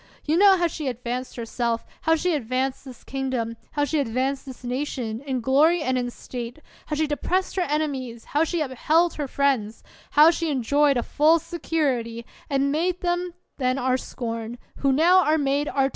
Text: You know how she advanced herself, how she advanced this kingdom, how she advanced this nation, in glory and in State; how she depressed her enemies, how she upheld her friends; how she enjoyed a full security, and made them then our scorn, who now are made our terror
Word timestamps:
You 0.25 0.35
know 0.35 0.57
how 0.57 0.65
she 0.65 0.87
advanced 0.87 1.35
herself, 1.35 1.85
how 2.01 2.15
she 2.15 2.33
advanced 2.33 2.85
this 2.85 3.03
kingdom, 3.03 3.55
how 3.73 3.85
she 3.85 3.99
advanced 3.99 4.47
this 4.47 4.63
nation, 4.63 5.21
in 5.27 5.41
glory 5.41 5.83
and 5.83 5.95
in 5.95 6.09
State; 6.09 6.57
how 6.87 6.95
she 6.95 7.05
depressed 7.05 7.55
her 7.55 7.61
enemies, 7.61 8.25
how 8.25 8.43
she 8.43 8.61
upheld 8.61 9.13
her 9.13 9.27
friends; 9.27 9.83
how 10.09 10.31
she 10.31 10.49
enjoyed 10.49 10.97
a 10.97 11.03
full 11.03 11.37
security, 11.37 12.25
and 12.49 12.71
made 12.71 13.01
them 13.01 13.35
then 13.59 13.77
our 13.77 13.95
scorn, 13.95 14.57
who 14.77 14.91
now 14.91 15.23
are 15.23 15.37
made 15.37 15.67
our 15.67 15.87
terror 15.87 15.89